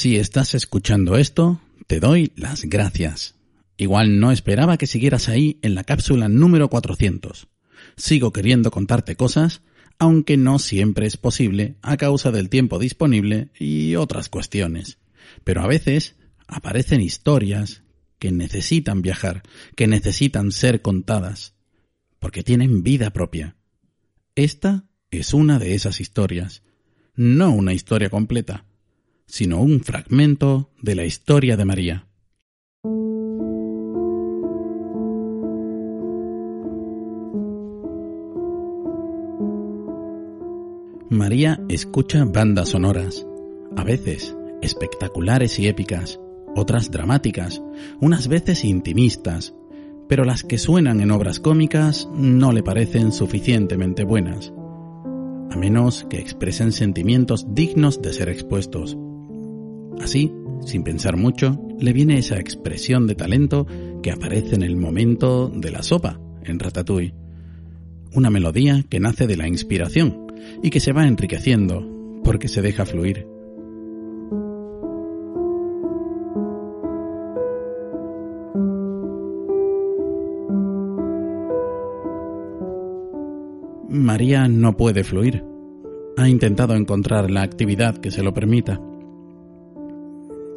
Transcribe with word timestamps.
Si 0.00 0.16
estás 0.16 0.54
escuchando 0.54 1.18
esto, 1.18 1.60
te 1.86 2.00
doy 2.00 2.32
las 2.34 2.64
gracias. 2.64 3.34
Igual 3.76 4.18
no 4.18 4.32
esperaba 4.32 4.78
que 4.78 4.86
siguieras 4.86 5.28
ahí 5.28 5.58
en 5.60 5.74
la 5.74 5.84
cápsula 5.84 6.30
número 6.30 6.70
400. 6.70 7.48
Sigo 7.98 8.32
queriendo 8.32 8.70
contarte 8.70 9.14
cosas, 9.14 9.60
aunque 9.98 10.38
no 10.38 10.58
siempre 10.58 11.06
es 11.06 11.18
posible 11.18 11.76
a 11.82 11.98
causa 11.98 12.30
del 12.30 12.48
tiempo 12.48 12.78
disponible 12.78 13.50
y 13.58 13.94
otras 13.96 14.30
cuestiones. 14.30 14.96
Pero 15.44 15.60
a 15.60 15.66
veces 15.66 16.16
aparecen 16.46 17.02
historias 17.02 17.82
que 18.18 18.32
necesitan 18.32 19.02
viajar, 19.02 19.42
que 19.76 19.86
necesitan 19.86 20.50
ser 20.50 20.80
contadas, 20.80 21.52
porque 22.18 22.42
tienen 22.42 22.82
vida 22.82 23.10
propia. 23.10 23.54
Esta 24.34 24.86
es 25.10 25.34
una 25.34 25.58
de 25.58 25.74
esas 25.74 26.00
historias, 26.00 26.62
no 27.16 27.52
una 27.52 27.74
historia 27.74 28.08
completa, 28.08 28.64
sino 29.30 29.60
un 29.60 29.80
fragmento 29.80 30.70
de 30.82 30.94
la 30.94 31.04
historia 31.04 31.56
de 31.56 31.64
María. 31.64 32.06
María 41.08 41.60
escucha 41.68 42.24
bandas 42.24 42.70
sonoras, 42.70 43.26
a 43.76 43.84
veces 43.84 44.36
espectaculares 44.62 45.58
y 45.58 45.68
épicas, 45.68 46.20
otras 46.54 46.90
dramáticas, 46.90 47.62
unas 48.00 48.28
veces 48.28 48.64
intimistas, 48.64 49.54
pero 50.08 50.24
las 50.24 50.44
que 50.44 50.58
suenan 50.58 51.00
en 51.00 51.10
obras 51.10 51.40
cómicas 51.40 52.08
no 52.14 52.52
le 52.52 52.62
parecen 52.62 53.12
suficientemente 53.12 54.04
buenas, 54.04 54.52
a 55.50 55.56
menos 55.56 56.04
que 56.08 56.18
expresen 56.18 56.72
sentimientos 56.72 57.46
dignos 57.54 58.02
de 58.02 58.12
ser 58.12 58.28
expuestos. 58.28 58.96
Así, 60.00 60.32
sin 60.64 60.82
pensar 60.82 61.16
mucho, 61.16 61.60
le 61.78 61.92
viene 61.92 62.18
esa 62.18 62.38
expresión 62.38 63.06
de 63.06 63.14
talento 63.14 63.66
que 64.02 64.10
aparece 64.10 64.54
en 64.54 64.62
el 64.62 64.76
momento 64.76 65.48
de 65.48 65.70
la 65.70 65.82
sopa, 65.82 66.18
en 66.42 66.58
Ratatouille. 66.58 67.14
Una 68.14 68.30
melodía 68.30 68.84
que 68.88 68.98
nace 68.98 69.26
de 69.26 69.36
la 69.36 69.46
inspiración 69.46 70.26
y 70.62 70.70
que 70.70 70.80
se 70.80 70.92
va 70.92 71.06
enriqueciendo 71.06 71.86
porque 72.24 72.48
se 72.48 72.62
deja 72.62 72.86
fluir. 72.86 73.26
María 83.88 84.48
no 84.48 84.76
puede 84.76 85.04
fluir. 85.04 85.44
Ha 86.16 86.28
intentado 86.28 86.74
encontrar 86.74 87.30
la 87.30 87.42
actividad 87.42 87.98
que 87.98 88.10
se 88.10 88.22
lo 88.22 88.32
permita. 88.32 88.80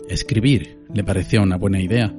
Escribir 0.10 0.78
le 0.94 1.04
pareció 1.04 1.42
una 1.42 1.58
buena 1.58 1.82
idea, 1.82 2.14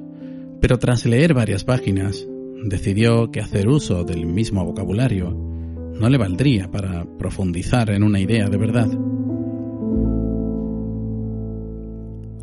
pero 0.61 0.79
tras 0.79 1.05
leer 1.05 1.33
varias 1.33 1.63
páginas, 1.63 2.27
decidió 2.63 3.31
que 3.31 3.41
hacer 3.41 3.67
uso 3.67 4.03
del 4.03 4.25
mismo 4.25 4.65
vocabulario 4.65 5.31
no 5.31 6.09
le 6.09 6.17
valdría 6.17 6.69
para 6.69 7.05
profundizar 7.17 7.89
en 7.89 8.03
una 8.03 8.19
idea 8.19 8.49
de 8.49 8.57
verdad. 8.57 8.89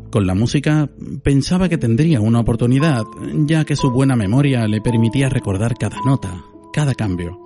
Con 0.09 0.27
la 0.27 0.35
música 0.35 0.89
pensaba 1.23 1.69
que 1.69 1.77
tendría 1.77 2.21
una 2.21 2.39
oportunidad, 2.39 3.03
ya 3.45 3.65
que 3.65 3.75
su 3.75 3.91
buena 3.91 4.15
memoria 4.15 4.67
le 4.67 4.81
permitía 4.81 5.29
recordar 5.29 5.75
cada 5.77 5.97
nota, 6.05 6.43
cada 6.71 6.93
cambio 6.93 7.43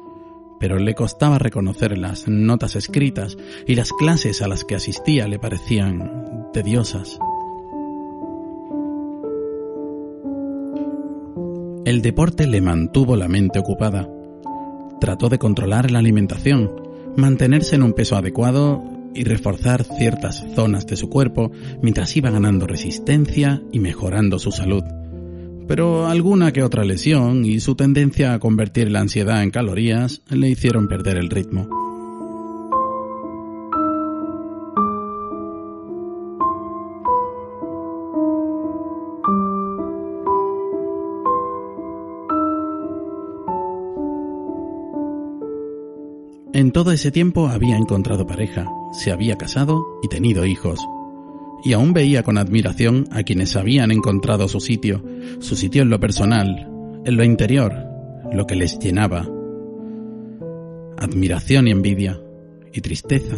pero 0.60 0.80
le 0.80 0.96
costaba 0.96 1.38
reconocer 1.38 1.98
las 1.98 2.28
notas 2.28 2.76
escritas 2.76 3.38
y 3.66 3.76
las 3.76 3.94
clases 3.94 4.42
a 4.42 4.48
las 4.48 4.64
que 4.64 4.76
asistía 4.76 5.28
le 5.28 5.40
parecían 5.40 6.50
tediosas. 6.54 7.20
El 11.88 12.02
deporte 12.02 12.48
le 12.48 12.60
mantuvo 12.60 13.16
la 13.16 13.30
mente 13.30 13.60
ocupada. 13.60 14.10
Trató 15.00 15.30
de 15.30 15.40
controlar 15.40 15.90
la 15.90 16.00
alimentación, 16.00 16.70
mantenerse 17.16 17.76
en 17.76 17.84
un 17.84 17.94
peso 17.94 18.18
adecuado 18.18 18.84
y 19.16 19.24
reforzar 19.24 19.86
ciertas 19.86 20.46
zonas 20.54 20.86
de 20.86 20.98
su 20.98 21.10
cuerpo 21.10 21.50
mientras 21.82 22.18
iba 22.18 22.30
ganando 22.30 22.68
resistencia 22.68 23.62
y 23.72 23.80
mejorando 23.80 24.38
su 24.38 24.52
salud 24.52 24.84
pero 25.66 26.08
alguna 26.08 26.54
que 26.54 26.64
otra 26.64 26.86
lesión 26.86 27.44
y 27.44 27.60
su 27.60 27.76
tendencia 27.76 28.34
a 28.34 28.40
convertir 28.40 28.90
la 28.90 29.02
ansiedad 29.02 29.44
en 29.44 29.52
calorías 29.52 30.22
le 30.30 30.50
hicieron 30.50 30.88
perder 30.88 31.18
el 31.18 31.30
ritmo. 31.30 31.87
En 46.68 46.74
todo 46.74 46.92
ese 46.92 47.12
tiempo 47.12 47.48
había 47.48 47.78
encontrado 47.78 48.28
pareja, 48.28 48.70
se 48.92 49.14
había 49.14 49.38
casado 49.38 49.86
y 50.04 50.10
tenido 50.10 50.46
hijos, 50.46 50.86
y 51.64 51.72
aún 51.72 51.94
veía 51.94 52.24
con 52.24 52.38
admiración 52.38 53.08
a 53.10 53.24
quienes 53.24 53.56
habían 53.56 53.90
encontrado 53.90 54.50
su 54.50 54.60
sitio, 54.60 55.02
su 55.40 55.56
sitio 55.56 55.84
en 55.84 55.90
lo 55.90 56.02
personal, 56.02 56.70
en 57.06 57.16
lo 57.16 57.24
interior, 57.24 57.74
lo 58.34 58.46
que 58.46 58.58
les 58.58 58.80
llenaba. 58.80 59.26
Admiración 60.98 61.70
y 61.70 61.72
envidia, 61.72 62.20
y 62.74 62.82
tristeza, 62.82 63.38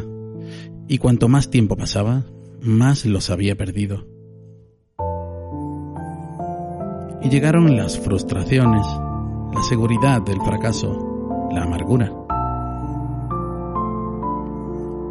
y 0.88 0.98
cuanto 0.98 1.28
más 1.28 1.52
tiempo 1.52 1.78
pasaba, 1.78 2.26
más 2.64 3.06
los 3.06 3.30
había 3.30 3.56
perdido. 3.56 4.08
Y 7.22 7.30
llegaron 7.30 7.78
las 7.78 8.00
frustraciones, 8.00 8.88
la 9.54 9.62
seguridad 9.70 10.20
del 10.24 10.42
fracaso, 10.42 11.50
la 11.54 11.66
amargura 11.66 12.19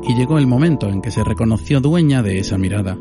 y 0.09 0.15
llegó 0.15 0.39
el 0.39 0.47
momento 0.47 0.89
en 0.89 1.03
que 1.03 1.11
se 1.11 1.23
reconoció 1.23 1.81
dueña 1.81 2.23
de 2.23 2.39
esa 2.39 2.57
mirada, 2.57 2.99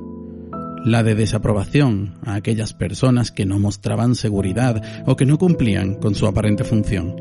la 0.83 1.03
de 1.03 1.15
desaprobación 1.15 2.15
a 2.23 2.35
aquellas 2.35 2.73
personas 2.73 3.31
que 3.31 3.45
no 3.45 3.59
mostraban 3.59 4.13
seguridad 4.13 4.83
o 5.07 5.15
que 5.15 5.25
no 5.25 5.37
cumplían 5.37 5.95
con 5.95 6.15
su 6.15 6.27
aparente 6.27 6.65
función, 6.65 7.15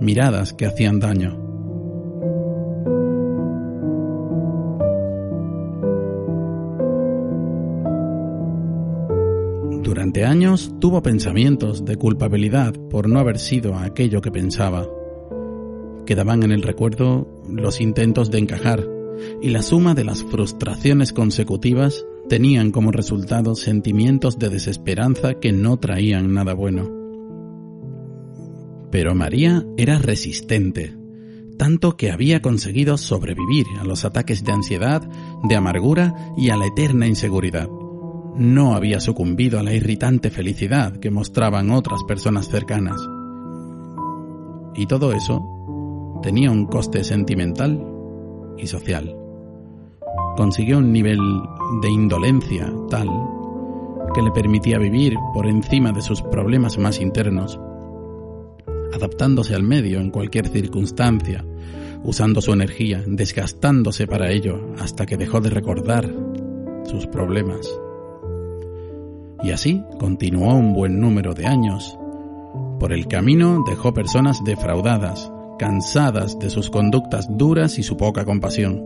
miradas 0.00 0.52
que 0.52 0.66
hacían 0.66 1.00
daño. 1.00 1.42
Durante 9.82 10.24
años 10.24 10.72
tuvo 10.80 11.02
pensamientos 11.02 11.84
de 11.84 11.96
culpabilidad 11.96 12.74
por 12.90 13.08
no 13.08 13.18
haber 13.18 13.40
sido 13.40 13.74
aquello 13.74 14.20
que 14.20 14.30
pensaba. 14.30 14.86
Quedaban 16.06 16.44
en 16.44 16.52
el 16.52 16.62
recuerdo 16.62 17.26
los 17.48 17.80
intentos 17.80 18.30
de 18.30 18.38
encajar, 18.38 18.95
y 19.40 19.50
la 19.50 19.62
suma 19.62 19.94
de 19.94 20.04
las 20.04 20.22
frustraciones 20.24 21.12
consecutivas 21.12 22.04
tenían 22.28 22.70
como 22.70 22.90
resultado 22.90 23.54
sentimientos 23.54 24.38
de 24.38 24.48
desesperanza 24.48 25.34
que 25.34 25.52
no 25.52 25.78
traían 25.78 26.34
nada 26.34 26.54
bueno. 26.54 26.90
Pero 28.90 29.14
María 29.14 29.64
era 29.76 29.98
resistente, 29.98 30.96
tanto 31.58 31.96
que 31.96 32.10
había 32.10 32.42
conseguido 32.42 32.96
sobrevivir 32.96 33.66
a 33.80 33.84
los 33.84 34.04
ataques 34.04 34.44
de 34.44 34.52
ansiedad, 34.52 35.08
de 35.44 35.56
amargura 35.56 36.14
y 36.36 36.50
a 36.50 36.56
la 36.56 36.66
eterna 36.66 37.06
inseguridad. 37.06 37.68
No 38.36 38.74
había 38.74 39.00
sucumbido 39.00 39.58
a 39.58 39.62
la 39.62 39.72
irritante 39.72 40.30
felicidad 40.30 40.98
que 40.98 41.10
mostraban 41.10 41.70
otras 41.70 42.04
personas 42.04 42.48
cercanas. 42.48 43.00
Y 44.74 44.86
todo 44.86 45.12
eso 45.12 46.20
tenía 46.22 46.50
un 46.50 46.66
coste 46.66 47.02
sentimental 47.02 47.95
y 48.58 48.66
social. 48.66 49.14
Consiguió 50.36 50.78
un 50.78 50.92
nivel 50.92 51.18
de 51.82 51.90
indolencia 51.90 52.72
tal 52.90 53.08
que 54.14 54.22
le 54.22 54.30
permitía 54.30 54.78
vivir 54.78 55.14
por 55.34 55.46
encima 55.46 55.92
de 55.92 56.00
sus 56.00 56.22
problemas 56.22 56.78
más 56.78 57.00
internos, 57.00 57.58
adaptándose 58.94 59.54
al 59.54 59.62
medio 59.62 60.00
en 60.00 60.10
cualquier 60.10 60.48
circunstancia, 60.48 61.44
usando 62.02 62.40
su 62.40 62.52
energía, 62.52 63.02
desgastándose 63.06 64.06
para 64.06 64.30
ello 64.30 64.72
hasta 64.78 65.06
que 65.06 65.16
dejó 65.16 65.40
de 65.40 65.50
recordar 65.50 66.10
sus 66.84 67.06
problemas. 67.06 67.68
Y 69.42 69.50
así 69.50 69.82
continuó 69.98 70.54
un 70.54 70.72
buen 70.72 70.98
número 70.98 71.34
de 71.34 71.46
años. 71.46 71.98
Por 72.80 72.92
el 72.92 73.06
camino 73.08 73.64
dejó 73.66 73.92
personas 73.92 74.42
defraudadas, 74.44 75.30
cansadas 75.58 76.38
de 76.38 76.50
sus 76.50 76.70
conductas 76.70 77.26
duras 77.36 77.78
y 77.78 77.82
su 77.82 77.96
poca 77.96 78.24
compasión. 78.24 78.82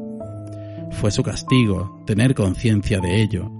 Fue 0.92 1.10
su 1.10 1.22
castigo 1.22 2.02
tener 2.06 2.34
conciencia 2.34 3.00
de 3.00 3.22
ello, 3.22 3.50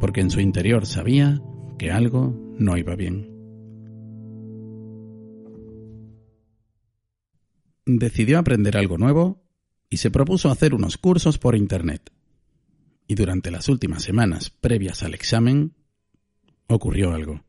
porque 0.00 0.20
en 0.20 0.30
su 0.30 0.40
interior 0.40 0.86
sabía 0.86 1.40
que 1.78 1.90
algo 1.90 2.34
no 2.58 2.76
iba 2.76 2.94
bien. 2.96 3.30
Decidió 7.84 8.38
aprender 8.38 8.76
algo 8.76 8.98
nuevo 8.98 9.42
y 9.90 9.96
se 9.98 10.10
propuso 10.10 10.50
hacer 10.50 10.74
unos 10.74 10.96
cursos 10.98 11.38
por 11.38 11.56
Internet. 11.56 12.10
y 13.08 13.14
durante 13.14 13.50
las 13.50 13.68
últimas 13.68 14.02
semanas 14.02 14.48
previas 14.48 15.02
al 15.02 15.12
examen 15.12 15.74
ocurrió 16.66 17.12
algo. 17.12 17.42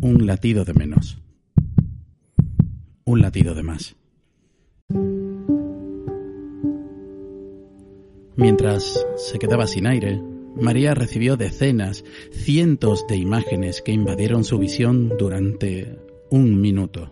Un 0.00 0.26
latido 0.26 0.64
de 0.64 0.74
menos. 0.74 1.18
Un 3.06 3.20
latido 3.20 3.54
de 3.54 3.62
más. 3.62 3.96
Mientras 8.36 9.06
se 9.16 9.38
quedaba 9.38 9.66
sin 9.66 9.86
aire, 9.86 10.20
María 10.56 10.94
recibió 10.94 11.36
decenas, 11.36 12.04
cientos 12.30 13.06
de 13.08 13.16
imágenes 13.16 13.82
que 13.82 13.92
invadieron 13.92 14.44
su 14.44 14.58
visión 14.58 15.12
durante 15.18 15.98
un 16.30 16.60
minuto. 16.60 17.10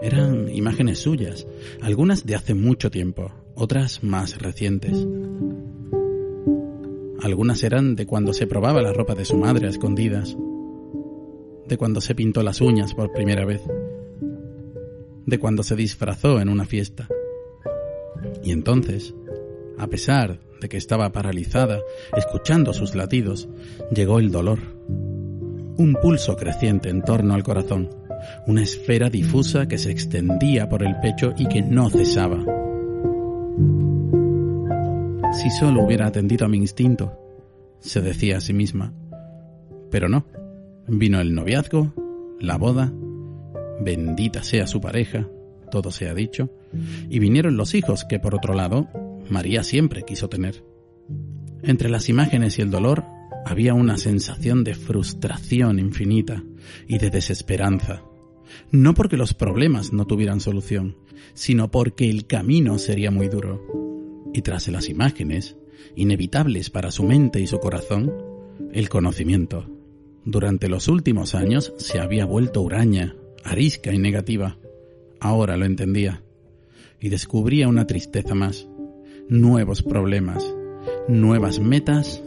Eran 0.00 0.48
imágenes 0.48 1.00
suyas, 1.00 1.46
algunas 1.82 2.24
de 2.24 2.34
hace 2.34 2.54
mucho 2.54 2.90
tiempo, 2.90 3.30
otras 3.54 4.02
más 4.02 4.40
recientes. 4.40 5.06
Algunas 7.22 7.62
eran 7.62 7.96
de 7.96 8.06
cuando 8.06 8.32
se 8.32 8.46
probaba 8.46 8.80
la 8.80 8.94
ropa 8.94 9.14
de 9.14 9.26
su 9.26 9.36
madre 9.36 9.66
a 9.66 9.70
escondidas, 9.70 10.36
de 11.68 11.76
cuando 11.76 12.00
se 12.00 12.14
pintó 12.14 12.42
las 12.42 12.60
uñas 12.60 12.94
por 12.94 13.12
primera 13.12 13.44
vez, 13.44 13.62
de 15.26 15.38
cuando 15.38 15.62
se 15.62 15.76
disfrazó 15.76 16.40
en 16.40 16.48
una 16.48 16.64
fiesta. 16.64 17.08
Y 18.42 18.52
entonces, 18.52 19.14
a 19.78 19.86
pesar 19.86 20.38
de 20.60 20.68
que 20.68 20.76
estaba 20.76 21.10
paralizada, 21.10 21.80
escuchando 22.16 22.72
sus 22.72 22.94
latidos, 22.94 23.48
llegó 23.94 24.18
el 24.18 24.30
dolor. 24.30 24.58
Un 25.76 25.96
pulso 26.02 26.36
creciente 26.36 26.90
en 26.90 27.02
torno 27.02 27.34
al 27.34 27.42
corazón, 27.42 27.88
una 28.46 28.62
esfera 28.62 29.08
difusa 29.08 29.66
que 29.66 29.78
se 29.78 29.90
extendía 29.90 30.68
por 30.68 30.82
el 30.82 30.96
pecho 31.00 31.32
y 31.36 31.46
que 31.46 31.62
no 31.62 31.88
cesaba. 31.88 32.44
Si 35.32 35.50
solo 35.50 35.82
hubiera 35.82 36.06
atendido 36.06 36.44
a 36.44 36.48
mi 36.48 36.58
instinto, 36.58 37.16
se 37.78 38.02
decía 38.02 38.38
a 38.38 38.40
sí 38.40 38.52
misma. 38.52 38.92
Pero 39.90 40.08
no. 40.08 40.26
Vino 40.86 41.20
el 41.20 41.34
noviazgo, 41.34 41.94
la 42.40 42.58
boda, 42.58 42.92
bendita 43.80 44.42
sea 44.42 44.66
su 44.66 44.80
pareja, 44.80 45.28
todo 45.70 45.90
se 45.90 46.08
ha 46.08 46.14
dicho, 46.14 46.50
y 47.08 47.18
vinieron 47.18 47.56
los 47.56 47.74
hijos 47.74 48.04
que, 48.04 48.18
por 48.18 48.34
otro 48.34 48.54
lado, 48.54 48.88
María 49.28 49.62
siempre 49.62 50.02
quiso 50.02 50.28
tener. 50.28 50.64
Entre 51.62 51.88
las 51.88 52.08
imágenes 52.08 52.58
y 52.58 52.62
el 52.62 52.70
dolor 52.70 53.04
había 53.44 53.74
una 53.74 53.96
sensación 53.96 54.64
de 54.64 54.74
frustración 54.74 55.78
infinita 55.78 56.42
y 56.86 56.98
de 56.98 57.10
desesperanza. 57.10 58.02
No 58.70 58.94
porque 58.94 59.16
los 59.16 59.34
problemas 59.34 59.92
no 59.92 60.06
tuvieran 60.06 60.40
solución, 60.40 60.96
sino 61.34 61.70
porque 61.70 62.10
el 62.10 62.26
camino 62.26 62.78
sería 62.78 63.10
muy 63.10 63.28
duro. 63.28 63.62
Y 64.32 64.42
tras 64.42 64.68
las 64.68 64.88
imágenes, 64.88 65.56
inevitables 65.96 66.70
para 66.70 66.90
su 66.90 67.04
mente 67.04 67.40
y 67.40 67.46
su 67.46 67.58
corazón, 67.58 68.12
el 68.72 68.88
conocimiento. 68.88 69.66
Durante 70.24 70.68
los 70.68 70.88
últimos 70.88 71.34
años 71.34 71.72
se 71.78 71.98
había 71.98 72.26
vuelto 72.26 72.60
huraña, 72.60 73.16
arisca 73.44 73.92
y 73.92 73.98
negativa. 73.98 74.58
Ahora 75.20 75.56
lo 75.56 75.64
entendía. 75.64 76.22
Y 77.00 77.08
descubría 77.08 77.68
una 77.68 77.86
tristeza 77.86 78.34
más, 78.34 78.68
nuevos 79.28 79.82
problemas, 79.82 80.44
nuevas 81.08 81.60
metas 81.60 82.22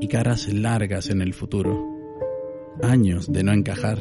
y 0.00 0.08
caras 0.08 0.52
largas 0.52 1.08
en 1.10 1.22
el 1.22 1.32
futuro. 1.32 1.82
Años 2.82 3.32
de 3.32 3.44
no 3.44 3.52
encajar, 3.52 3.98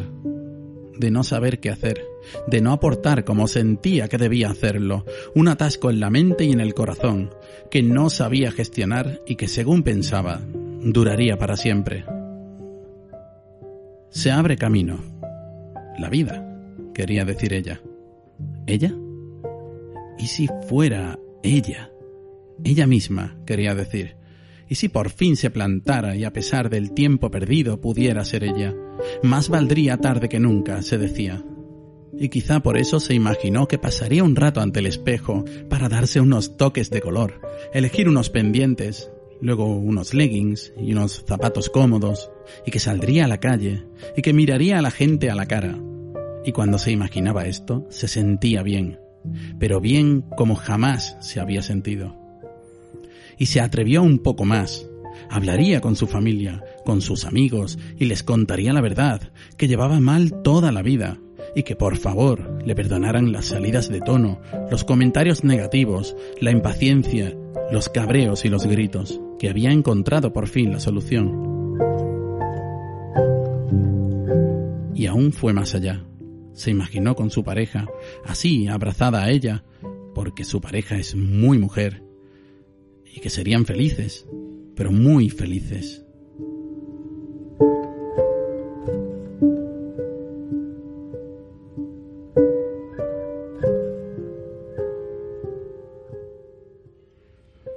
de 0.97 1.11
no 1.11 1.23
saber 1.23 1.59
qué 1.59 1.69
hacer, 1.69 2.05
de 2.47 2.61
no 2.61 2.71
aportar 2.71 3.23
como 3.23 3.47
sentía 3.47 4.07
que 4.07 4.17
debía 4.17 4.49
hacerlo, 4.49 5.05
un 5.35 5.47
atasco 5.47 5.89
en 5.89 5.99
la 5.99 6.09
mente 6.09 6.43
y 6.45 6.51
en 6.51 6.59
el 6.59 6.73
corazón, 6.73 7.33
que 7.69 7.81
no 7.81 8.09
sabía 8.09 8.51
gestionar 8.51 9.21
y 9.27 9.35
que 9.35 9.47
según 9.47 9.83
pensaba, 9.83 10.41
duraría 10.81 11.37
para 11.37 11.55
siempre. 11.55 12.05
Se 14.09 14.31
abre 14.31 14.57
camino. 14.57 15.22
La 15.97 16.09
vida, 16.09 16.43
quería 16.93 17.25
decir 17.25 17.53
ella. 17.53 17.81
¿Ella? 18.65 18.93
¿Y 20.17 20.27
si 20.27 20.47
fuera 20.67 21.19
ella? 21.43 21.91
Ella 22.63 22.87
misma, 22.87 23.37
quería 23.45 23.75
decir. 23.75 24.15
¿Y 24.67 24.75
si 24.75 24.89
por 24.89 25.09
fin 25.09 25.35
se 25.35 25.49
plantara 25.49 26.15
y 26.15 26.23
a 26.23 26.33
pesar 26.33 26.69
del 26.69 26.93
tiempo 26.93 27.29
perdido 27.29 27.79
pudiera 27.81 28.23
ser 28.25 28.43
ella? 28.43 28.73
Más 29.21 29.49
valdría 29.49 29.97
tarde 29.97 30.29
que 30.29 30.39
nunca, 30.39 30.81
se 30.81 30.97
decía. 30.97 31.43
Y 32.17 32.29
quizá 32.29 32.61
por 32.61 32.77
eso 32.77 32.99
se 32.99 33.13
imaginó 33.13 33.67
que 33.67 33.77
pasaría 33.77 34.23
un 34.23 34.35
rato 34.35 34.61
ante 34.61 34.79
el 34.79 34.85
espejo 34.85 35.45
para 35.69 35.89
darse 35.89 36.21
unos 36.21 36.57
toques 36.57 36.89
de 36.89 37.01
color, 37.01 37.41
elegir 37.73 38.07
unos 38.07 38.29
pendientes, 38.29 39.11
luego 39.43 39.67
unos 39.67 40.13
leggings 40.13 40.73
y 40.81 40.93
unos 40.93 41.25
zapatos 41.27 41.69
cómodos, 41.69 42.31
y 42.65 42.71
que 42.71 42.79
saldría 42.79 43.25
a 43.25 43.27
la 43.27 43.39
calle 43.39 43.83
y 44.15 44.21
que 44.21 44.33
miraría 44.33 44.79
a 44.79 44.81
la 44.81 44.91
gente 44.91 45.29
a 45.29 45.35
la 45.35 45.45
cara. 45.45 45.77
Y 46.45 46.53
cuando 46.53 46.79
se 46.79 46.91
imaginaba 46.91 47.45
esto, 47.45 47.85
se 47.89 48.07
sentía 48.07 48.63
bien, 48.63 48.99
pero 49.59 49.81
bien 49.81 50.23
como 50.37 50.55
jamás 50.55 51.17
se 51.19 51.39
había 51.39 51.61
sentido 51.61 52.23
y 53.37 53.47
se 53.47 53.59
atrevió 53.59 54.01
un 54.01 54.19
poco 54.19 54.45
más. 54.45 54.87
Hablaría 55.29 55.81
con 55.81 55.95
su 55.95 56.07
familia, 56.07 56.63
con 56.85 57.01
sus 57.01 57.25
amigos, 57.25 57.77
y 57.97 58.05
les 58.05 58.23
contaría 58.23 58.73
la 58.73 58.81
verdad, 58.81 59.31
que 59.57 59.67
llevaba 59.67 59.99
mal 59.99 60.41
toda 60.43 60.71
la 60.71 60.81
vida, 60.81 61.17
y 61.55 61.63
que 61.63 61.75
por 61.75 61.97
favor 61.97 62.59
le 62.65 62.75
perdonaran 62.75 63.31
las 63.31 63.45
salidas 63.45 63.89
de 63.89 64.01
tono, 64.01 64.41
los 64.71 64.83
comentarios 64.83 65.43
negativos, 65.43 66.15
la 66.39 66.51
impaciencia, 66.51 67.35
los 67.73 67.89
cabreos 67.89 68.45
y 68.45 68.49
los 68.49 68.67
gritos, 68.67 69.19
que 69.39 69.49
había 69.49 69.71
encontrado 69.71 70.31
por 70.31 70.47
fin 70.47 70.71
la 70.71 70.79
solución. 70.79 71.75
Y 74.93 75.07
aún 75.07 75.31
fue 75.31 75.53
más 75.53 75.73
allá. 75.73 76.05
Se 76.53 76.69
imaginó 76.69 77.15
con 77.15 77.31
su 77.31 77.43
pareja, 77.43 77.87
así 78.25 78.67
abrazada 78.67 79.23
a 79.23 79.31
ella, 79.31 79.63
porque 80.13 80.43
su 80.43 80.61
pareja 80.61 80.97
es 80.97 81.15
muy 81.15 81.57
mujer, 81.57 82.03
y 83.11 83.21
que 83.21 83.31
serían 83.31 83.65
felices, 83.65 84.27
pero 84.75 84.91
muy 84.91 85.31
felices. 85.31 86.02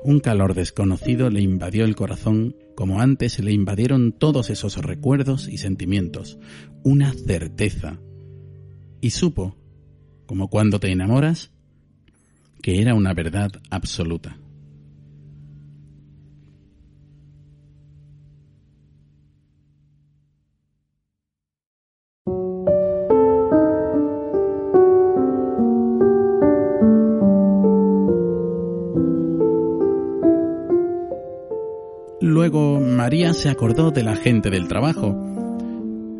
Un 0.06 0.20
calor 0.20 0.54
desconocido 0.54 1.30
le 1.30 1.40
invadió 1.40 1.84
el 1.84 1.96
corazón 1.96 2.54
como 2.76 3.00
antes 3.00 3.40
le 3.40 3.50
invadieron 3.50 4.12
todos 4.12 4.50
esos 4.50 4.76
recuerdos 4.76 5.48
y 5.48 5.58
sentimientos, 5.58 6.38
una 6.84 7.12
certeza. 7.12 7.98
Y 9.00 9.10
supo, 9.10 9.56
como 10.26 10.48
cuando 10.48 10.78
te 10.78 10.92
enamoras, 10.92 11.50
que 12.62 12.80
era 12.80 12.94
una 12.94 13.14
verdad 13.14 13.50
absoluta. 13.68 14.38
Se 33.16 33.48
acordó 33.48 33.90
de 33.90 34.02
la 34.02 34.14
gente 34.14 34.50
del 34.50 34.68
trabajo 34.68 35.16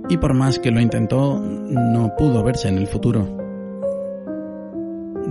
y 0.09 0.17
por 0.17 0.33
más 0.33 0.59
que 0.59 0.71
lo 0.71 0.81
intentó, 0.81 1.38
no 1.38 2.15
pudo 2.17 2.43
verse 2.43 2.69
en 2.69 2.79
el 2.79 2.87
futuro. 2.87 3.37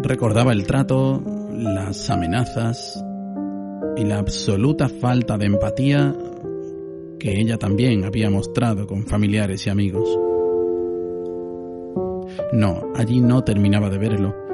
Recordaba 0.03 0.53
el 0.53 0.67
trato, 0.67 1.23
las 1.51 2.07
amenazas 2.11 3.03
y 3.97 4.03
la 4.03 4.19
absoluta 4.19 4.89
falta 4.89 5.39
de 5.39 5.47
empatía 5.47 6.15
que 7.19 7.39
ella 7.41 7.57
también 7.57 8.03
había 8.03 8.29
mostrado 8.29 8.85
con 8.85 9.07
familiares 9.07 9.65
y 9.65 9.71
amigos. 9.71 10.07
No, 12.53 12.83
allí 12.95 13.21
no 13.21 13.43
terminaba 13.43 13.89
de 13.89 13.97
verlo 13.97 14.44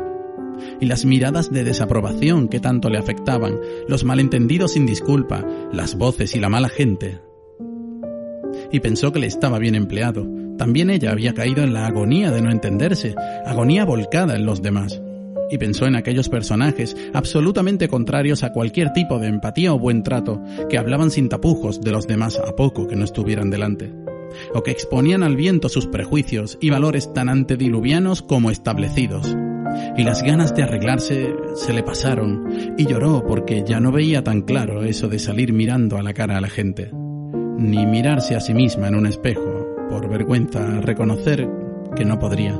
y 0.79 0.85
las 0.85 1.05
miradas 1.05 1.51
de 1.51 1.63
desaprobación 1.63 2.47
que 2.47 2.59
tanto 2.59 2.89
le 2.89 2.97
afectaban, 2.97 3.59
los 3.87 4.03
malentendidos 4.03 4.73
sin 4.73 4.85
disculpa, 4.85 5.45
las 5.71 5.95
voces 5.95 6.35
y 6.35 6.39
la 6.39 6.49
mala 6.49 6.69
gente. 6.69 7.19
Y 8.71 8.79
pensó 8.79 9.11
que 9.11 9.19
le 9.19 9.27
estaba 9.27 9.59
bien 9.59 9.75
empleado. 9.75 10.27
También 10.57 10.89
ella 10.89 11.11
había 11.11 11.33
caído 11.33 11.63
en 11.63 11.73
la 11.73 11.87
agonía 11.87 12.31
de 12.31 12.41
no 12.41 12.51
entenderse, 12.51 13.15
agonía 13.45 13.85
volcada 13.85 14.35
en 14.35 14.45
los 14.45 14.61
demás. 14.61 15.01
Y 15.49 15.57
pensó 15.57 15.85
en 15.85 15.95
aquellos 15.95 16.29
personajes 16.29 16.95
absolutamente 17.13 17.89
contrarios 17.89 18.43
a 18.43 18.53
cualquier 18.53 18.93
tipo 18.93 19.19
de 19.19 19.27
empatía 19.27 19.73
o 19.73 19.79
buen 19.79 20.03
trato, 20.03 20.41
que 20.69 20.77
hablaban 20.77 21.11
sin 21.11 21.27
tapujos 21.29 21.81
de 21.81 21.91
los 21.91 22.07
demás 22.07 22.39
a 22.39 22.55
poco 22.55 22.87
que 22.87 22.95
no 22.95 23.03
estuvieran 23.03 23.49
delante 23.49 23.91
o 24.53 24.63
que 24.63 24.71
exponían 24.71 25.23
al 25.23 25.35
viento 25.35 25.67
sus 25.67 25.87
prejuicios 25.87 26.57
y 26.61 26.69
valores 26.69 27.13
tan 27.13 27.27
antediluvianos 27.27 28.21
como 28.21 28.49
establecidos 28.49 29.35
y 29.97 30.03
las 30.03 30.23
ganas 30.23 30.55
de 30.55 30.63
arreglarse 30.63 31.33
se 31.55 31.73
le 31.73 31.83
pasaron 31.83 32.75
y 32.77 32.85
lloró 32.85 33.25
porque 33.25 33.63
ya 33.63 33.79
no 33.79 33.91
veía 33.91 34.23
tan 34.23 34.41
claro 34.41 34.83
eso 34.83 35.07
de 35.07 35.19
salir 35.19 35.53
mirando 35.53 35.97
a 35.97 36.03
la 36.03 36.13
cara 36.13 36.37
a 36.37 36.41
la 36.41 36.49
gente, 36.49 36.91
ni 37.57 37.85
mirarse 37.85 38.35
a 38.35 38.39
sí 38.39 38.53
misma 38.53 38.87
en 38.87 38.95
un 38.95 39.05
espejo 39.05 39.67
por 39.89 40.09
vergüenza 40.09 40.79
reconocer 40.81 41.49
que 41.95 42.05
no 42.05 42.17
podría. 42.17 42.59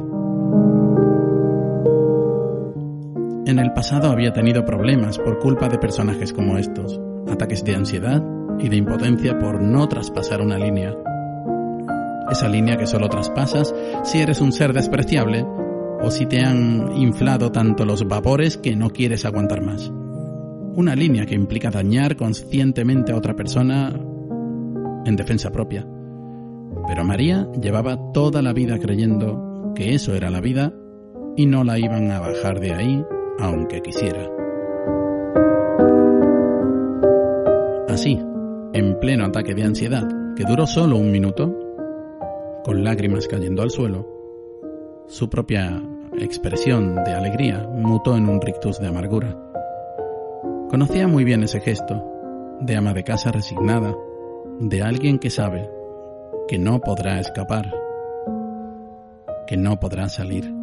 En 3.46 3.60
el 3.60 3.74
pasado 3.74 4.12
había 4.12 4.32
tenido 4.34 4.65
problemas 4.65 5.18
por 5.18 5.39
culpa 5.39 5.68
de 5.68 5.77
personajes 5.77 6.32
como 6.32 6.58
estos, 6.58 7.01
ataques 7.30 7.63
de 7.63 7.75
ansiedad 7.75 8.24
y 8.60 8.70
de 8.70 8.77
impotencia 8.77 9.38
por 9.39 9.62
no 9.62 9.88
traspasar 9.88 10.41
una 10.41 10.58
línea. 10.58 10.96
Esa 12.30 12.48
línea 12.48 12.77
que 12.77 12.88
solo 12.88 13.10
traspasas 13.10 13.74
si 14.03 14.20
eres 14.20 14.39
un 14.39 14.51
ser 14.51 14.72
despreciable 14.74 15.46
o 16.03 16.12
si 16.12 16.25
te 16.25 16.41
han 16.41 16.96
inflado 16.98 17.51
tanto 17.51 17.86
los 17.86 18.08
vapores 18.08 18.58
que 18.58 18.75
no 18.75 18.89
quieres 18.89 19.25
aguantar 19.25 19.62
más. 19.62 19.91
Una 20.74 20.96
línea 20.96 21.25
que 21.25 21.36
implica 21.36 21.70
dañar 21.70 22.15
conscientemente 22.15 23.12
a 23.12 23.17
otra 23.17 23.36
persona 23.36 23.93
en 25.05 25.15
defensa 25.15 25.51
propia. 25.51 25.86
Pero 26.88 27.03
María 27.03 27.48
llevaba 27.62 28.12
toda 28.13 28.41
la 28.41 28.53
vida 28.53 28.79
creyendo 28.79 29.74
que 29.75 29.93
eso 29.93 30.15
era 30.15 30.29
la 30.29 30.41
vida 30.41 30.74
y 31.36 31.46
no 31.46 31.63
la 31.63 31.77
iban 31.77 32.12
a 32.12 32.20
bajar 32.20 32.60
de 32.60 32.74
ahí 32.74 33.03
aunque 33.39 33.81
quisiera. 33.81 34.29
Así, 37.88 38.17
en 38.74 39.00
pleno 39.00 39.25
ataque 39.25 39.53
de 39.53 39.63
ansiedad, 39.63 40.08
que 40.36 40.46
duró 40.46 40.65
solo 40.65 40.98
un 40.98 41.12
minuto, 41.12 41.53
con 42.63 42.84
lágrimas 42.84 43.27
cayendo 43.27 43.63
al 43.63 43.70
suelo, 43.70 44.08
su 45.08 45.29
propia 45.29 45.84
expresión 46.18 46.96
de 47.03 47.13
alegría 47.13 47.68
mutó 47.68 48.15
en 48.18 48.27
un 48.27 48.41
rictus 48.41 48.80
de 48.80 48.88
amargura. 48.88 49.36
Conocía 50.70 51.08
muy 51.08 51.24
bien 51.24 51.44
ese 51.44 51.60
gesto, 51.60 52.58
de 52.62 52.75
ama 52.75 52.94
de 52.94 53.03
casa 53.03 53.32
resignada, 53.32 53.96
de 54.60 54.82
alguien 54.82 55.20
que 55.20 55.30
sabe 55.30 55.70
que 56.48 56.58
no 56.58 56.80
podrá 56.80 57.20
escapar, 57.20 57.74
que 59.48 59.58
no 59.58 59.80
podrá 59.80 60.10
salir. 60.10 60.53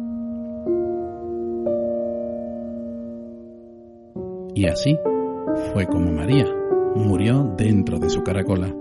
Y 4.55 4.65
así 4.65 4.97
fue 5.73 5.85
como 5.85 6.11
María 6.11 6.45
murió 6.95 7.43
dentro 7.55 7.99
de 7.99 8.09
su 8.09 8.23
caracola. 8.23 8.73